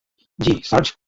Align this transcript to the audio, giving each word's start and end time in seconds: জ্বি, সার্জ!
জ্বি, 0.39 0.53
সার্জ! 0.63 0.87